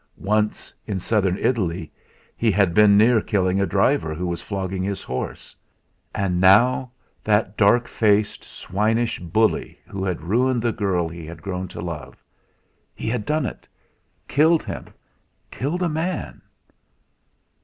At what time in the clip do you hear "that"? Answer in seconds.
7.23-7.55